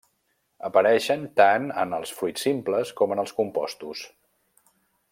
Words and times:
Apareixen 0.69 1.25
tant 1.41 1.67
en 1.83 1.93
els 1.97 2.15
fruits 2.21 2.47
simples 2.49 2.95
com 3.03 3.15
en 3.17 3.23
els 3.27 3.39
compostos. 3.43 4.03